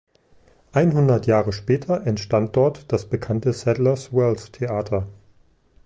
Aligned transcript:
Einhundert 0.71 1.27
Jahre 1.27 1.53
später 1.53 2.07
entstand 2.07 2.55
dort 2.55 2.91
das 2.91 3.07
bekannte 3.07 3.53
Sadler's 3.53 4.11
Wells 4.11 4.51
Theater. 4.51 5.07